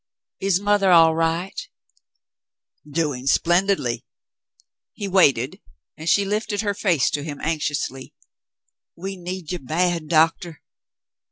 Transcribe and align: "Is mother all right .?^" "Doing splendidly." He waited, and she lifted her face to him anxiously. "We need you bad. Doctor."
"Is 0.39 0.59
mother 0.59 0.89
all 0.89 1.13
right 1.13 1.55
.?^" 1.13 1.55
"Doing 2.91 3.27
splendidly." 3.27 4.03
He 4.93 5.07
waited, 5.07 5.61
and 5.95 6.09
she 6.09 6.25
lifted 6.25 6.61
her 6.61 6.73
face 6.73 7.11
to 7.11 7.21
him 7.21 7.39
anxiously. 7.39 8.11
"We 8.95 9.15
need 9.15 9.51
you 9.51 9.59
bad. 9.59 10.07
Doctor." 10.07 10.63